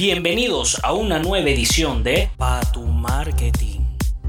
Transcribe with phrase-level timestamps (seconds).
[0.00, 3.80] Bienvenidos a una nueva edición de Pa tu Marketing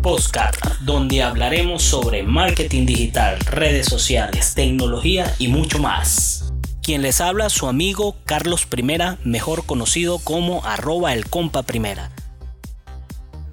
[0.03, 6.51] Postcard, donde hablaremos sobre marketing digital, redes sociales, tecnología y mucho más.
[6.83, 12.11] Quien les habla su amigo Carlos Primera, mejor conocido como arroba el compa primera.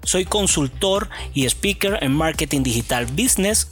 [0.03, 3.69] Soy consultor y speaker en marketing digital business.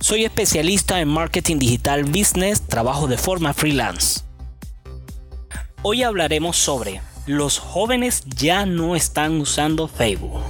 [0.00, 4.22] Soy especialista en marketing digital business, trabajo de forma freelance.
[5.82, 10.42] Hoy hablaremos sobre los jóvenes ya no están usando Facebook.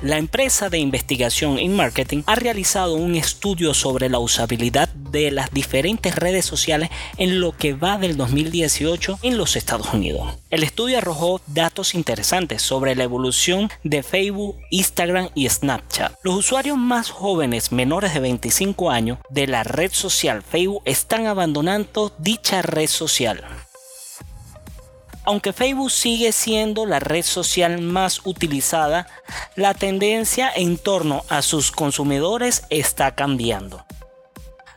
[0.00, 5.50] La empresa de investigación en marketing ha realizado un estudio sobre la usabilidad de las
[5.50, 10.38] diferentes redes sociales en lo que va del 2018 en los Estados Unidos.
[10.50, 16.12] El estudio arrojó datos interesantes sobre la evolución de Facebook, Instagram y Snapchat.
[16.22, 22.14] Los usuarios más jóvenes menores de 25 años de la red social Facebook están abandonando
[22.20, 23.44] dicha red social.
[25.28, 29.06] Aunque Facebook sigue siendo la red social más utilizada,
[29.56, 33.84] la tendencia en torno a sus consumidores está cambiando.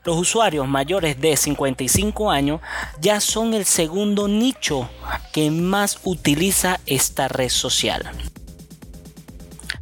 [0.04, 2.60] Los usuarios mayores de 55 años
[3.00, 4.90] ya son el segundo nicho
[5.32, 8.12] que más utiliza esta red social.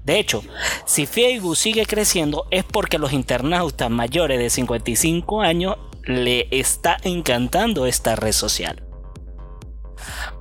[0.04, 0.44] De hecho,
[0.86, 7.88] si Facebook sigue creciendo es porque los internautas mayores de 55 años le está encantando
[7.88, 8.83] esta red social.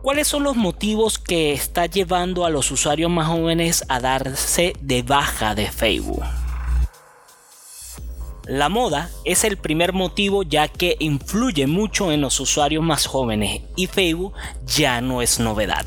[0.02, 5.02] ¿Cuáles son los motivos que está llevando a los usuarios más jóvenes a darse de
[5.02, 6.24] baja de Facebook?
[8.48, 13.60] La moda es el primer motivo ya que influye mucho en los usuarios más jóvenes
[13.76, 14.32] y Facebook
[14.66, 15.84] ya no es novedad.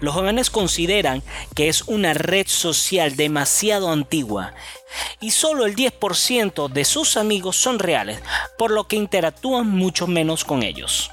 [0.00, 1.22] Los jóvenes consideran
[1.54, 4.54] que es una red social demasiado antigua
[5.20, 8.20] y solo el 10% de sus amigos son reales,
[8.58, 11.10] por lo que interactúan mucho menos con ellos.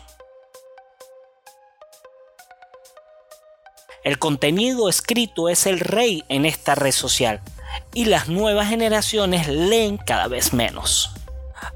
[4.03, 7.41] El contenido escrito es el rey en esta red social
[7.93, 11.16] y las nuevas generaciones leen cada vez menos.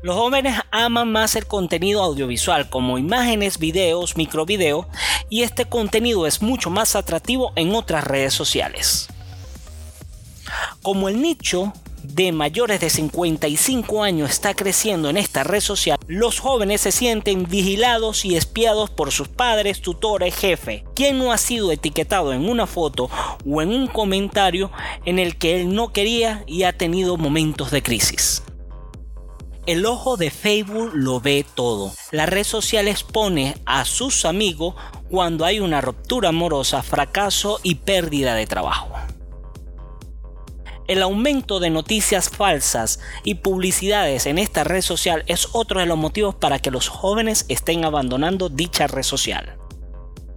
[0.01, 4.88] Los jóvenes aman más el contenido audiovisual como imágenes, videos, microvideos
[5.29, 9.09] y este contenido es mucho más atractivo en otras redes sociales.
[10.81, 16.39] Como el nicho de mayores de 55 años está creciendo en esta red social, los
[16.39, 21.72] jóvenes se sienten vigilados y espiados por sus padres, tutores, jefe, quien no ha sido
[21.72, 23.12] etiquetado en una foto
[23.47, 24.72] o en un comentario
[25.06, 28.41] en el que él no quería y ha tenido momentos de crisis.
[29.68, 31.94] El ojo de Facebook lo ve todo.
[32.12, 34.74] La red social expone a sus amigos
[35.08, 38.90] cuando hay una ruptura amorosa, fracaso y pérdida de trabajo.
[40.88, 45.98] El aumento de noticias falsas y publicidades en esta red social es otro de los
[45.98, 49.58] motivos para que los jóvenes estén abandonando dicha red social.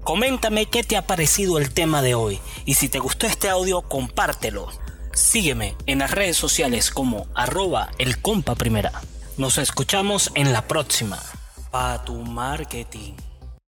[0.03, 3.81] Coméntame qué te ha parecido el tema de hoy y si te gustó este audio
[3.81, 4.69] compártelo.
[5.15, 8.55] Sígueme en las redes sociales como arroba el compa.
[9.37, 11.19] Nos escuchamos en la próxima.
[11.72, 13.15] Pa tu marketing.